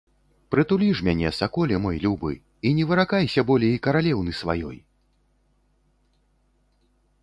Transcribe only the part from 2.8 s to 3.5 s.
выракайся